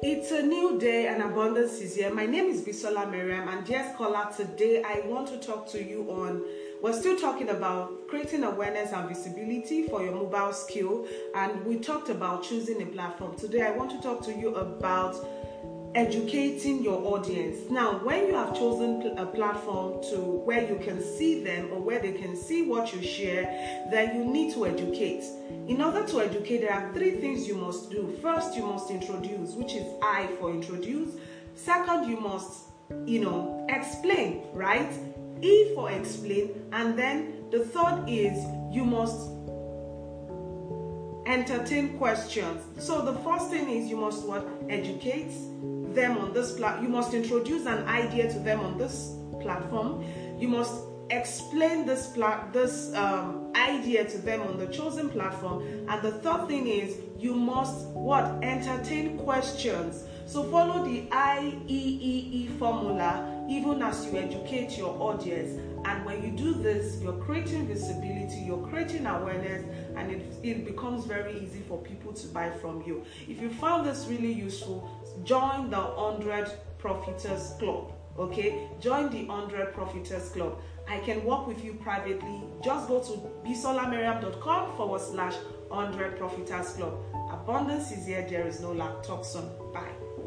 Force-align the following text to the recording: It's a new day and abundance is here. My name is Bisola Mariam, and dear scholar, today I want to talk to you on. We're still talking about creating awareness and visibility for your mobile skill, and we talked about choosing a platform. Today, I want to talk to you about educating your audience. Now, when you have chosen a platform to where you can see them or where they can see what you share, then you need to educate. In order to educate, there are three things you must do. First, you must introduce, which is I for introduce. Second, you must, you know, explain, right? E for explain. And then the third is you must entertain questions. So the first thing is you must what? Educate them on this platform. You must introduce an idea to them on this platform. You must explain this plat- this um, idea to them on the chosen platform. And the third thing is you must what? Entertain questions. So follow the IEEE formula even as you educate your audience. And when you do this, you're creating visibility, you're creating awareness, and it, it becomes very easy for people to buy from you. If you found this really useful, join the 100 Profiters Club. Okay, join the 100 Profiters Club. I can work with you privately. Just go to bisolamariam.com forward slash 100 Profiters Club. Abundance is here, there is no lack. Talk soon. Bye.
It's 0.00 0.30
a 0.30 0.40
new 0.40 0.78
day 0.78 1.08
and 1.08 1.20
abundance 1.20 1.80
is 1.80 1.96
here. 1.96 2.14
My 2.14 2.24
name 2.24 2.44
is 2.44 2.62
Bisola 2.62 3.10
Mariam, 3.10 3.48
and 3.48 3.66
dear 3.66 3.84
scholar, 3.92 4.28
today 4.36 4.80
I 4.84 5.02
want 5.06 5.26
to 5.26 5.38
talk 5.38 5.68
to 5.70 5.82
you 5.82 6.08
on. 6.08 6.44
We're 6.80 6.92
still 6.92 7.18
talking 7.18 7.48
about 7.48 8.06
creating 8.06 8.44
awareness 8.44 8.92
and 8.92 9.08
visibility 9.08 9.88
for 9.88 10.04
your 10.04 10.12
mobile 10.12 10.52
skill, 10.52 11.08
and 11.34 11.66
we 11.66 11.80
talked 11.80 12.10
about 12.10 12.44
choosing 12.44 12.80
a 12.80 12.86
platform. 12.86 13.36
Today, 13.36 13.62
I 13.62 13.72
want 13.72 13.90
to 13.90 14.00
talk 14.00 14.24
to 14.26 14.32
you 14.32 14.54
about 14.54 15.16
educating 15.98 16.84
your 16.84 17.04
audience. 17.12 17.68
Now, 17.68 17.98
when 18.04 18.28
you 18.28 18.34
have 18.34 18.56
chosen 18.56 19.18
a 19.18 19.26
platform 19.26 20.00
to 20.10 20.18
where 20.20 20.64
you 20.64 20.78
can 20.78 21.02
see 21.02 21.42
them 21.42 21.72
or 21.72 21.80
where 21.80 21.98
they 21.98 22.12
can 22.12 22.36
see 22.36 22.62
what 22.62 22.92
you 22.94 23.02
share, 23.02 23.42
then 23.90 24.14
you 24.14 24.24
need 24.24 24.54
to 24.54 24.64
educate. 24.64 25.24
In 25.66 25.82
order 25.82 26.06
to 26.06 26.20
educate, 26.20 26.58
there 26.58 26.72
are 26.72 26.94
three 26.94 27.16
things 27.16 27.48
you 27.48 27.56
must 27.56 27.90
do. 27.90 28.16
First, 28.22 28.54
you 28.54 28.64
must 28.64 28.92
introduce, 28.92 29.54
which 29.54 29.74
is 29.74 29.84
I 30.00 30.28
for 30.38 30.52
introduce. 30.52 31.16
Second, 31.56 32.08
you 32.08 32.20
must, 32.20 32.68
you 33.04 33.18
know, 33.18 33.66
explain, 33.68 34.44
right? 34.52 34.92
E 35.42 35.74
for 35.74 35.90
explain. 35.90 36.64
And 36.70 36.96
then 36.96 37.50
the 37.50 37.64
third 37.64 38.04
is 38.06 38.38
you 38.72 38.84
must 38.84 39.30
entertain 41.28 41.98
questions. 41.98 42.62
So 42.82 43.02
the 43.02 43.12
first 43.20 43.50
thing 43.50 43.68
is 43.68 43.88
you 43.88 43.96
must 43.96 44.26
what? 44.26 44.48
Educate 44.68 45.30
them 45.94 46.16
on 46.16 46.32
this 46.32 46.52
platform. 46.52 46.84
You 46.84 46.90
must 46.90 47.12
introduce 47.14 47.66
an 47.66 47.86
idea 47.86 48.32
to 48.32 48.38
them 48.38 48.60
on 48.60 48.78
this 48.78 49.14
platform. 49.40 50.04
You 50.38 50.48
must 50.48 50.74
explain 51.10 51.86
this 51.86 52.08
plat- 52.08 52.52
this 52.52 52.94
um, 52.94 53.52
idea 53.54 54.08
to 54.08 54.18
them 54.18 54.42
on 54.42 54.58
the 54.58 54.66
chosen 54.68 55.08
platform. 55.10 55.62
And 55.88 56.02
the 56.02 56.12
third 56.12 56.48
thing 56.48 56.66
is 56.66 56.96
you 57.18 57.34
must 57.34 57.86
what? 57.88 58.42
Entertain 58.42 59.18
questions. 59.18 60.04
So 60.28 60.42
follow 60.44 60.84
the 60.84 61.06
IEEE 61.06 62.58
formula 62.58 63.46
even 63.48 63.80
as 63.80 64.04
you 64.04 64.18
educate 64.18 64.76
your 64.76 64.94
audience. 65.00 65.58
And 65.86 66.04
when 66.04 66.22
you 66.22 66.30
do 66.32 66.52
this, 66.52 67.00
you're 67.00 67.14
creating 67.14 67.66
visibility, 67.66 68.40
you're 68.40 68.66
creating 68.68 69.06
awareness, 69.06 69.64
and 69.96 70.10
it, 70.12 70.34
it 70.42 70.66
becomes 70.66 71.06
very 71.06 71.40
easy 71.40 71.60
for 71.66 71.78
people 71.78 72.12
to 72.12 72.26
buy 72.26 72.50
from 72.50 72.82
you. 72.82 73.06
If 73.26 73.40
you 73.40 73.48
found 73.48 73.86
this 73.86 74.06
really 74.06 74.30
useful, 74.30 74.86
join 75.24 75.70
the 75.70 75.78
100 75.78 76.52
Profiters 76.78 77.58
Club. 77.58 77.94
Okay, 78.18 78.68
join 78.80 79.08
the 79.08 79.24
100 79.24 79.72
Profiters 79.72 80.30
Club. 80.34 80.60
I 80.86 80.98
can 80.98 81.24
work 81.24 81.46
with 81.46 81.64
you 81.64 81.72
privately. 81.72 82.42
Just 82.62 82.86
go 82.88 83.00
to 83.00 83.48
bisolamariam.com 83.48 84.76
forward 84.76 85.00
slash 85.00 85.36
100 85.68 86.18
Profiters 86.18 86.76
Club. 86.76 86.98
Abundance 87.30 87.92
is 87.92 88.06
here, 88.06 88.26
there 88.28 88.46
is 88.46 88.60
no 88.60 88.72
lack. 88.72 89.02
Talk 89.02 89.24
soon. 89.24 89.48
Bye. 89.72 90.17